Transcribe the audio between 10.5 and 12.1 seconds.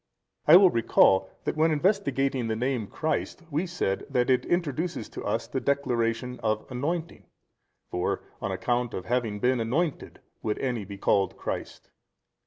any be called christ 30.